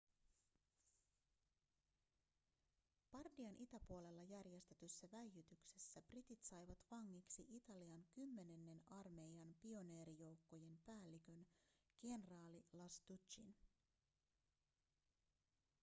[3.11, 11.47] bardian itäpuolella järjestetyssä väijytyksessä britit saivat vangiksi italian kymmenennen armeijan pioneerijoukkojen päällikön
[11.99, 13.55] kenraali lastuccin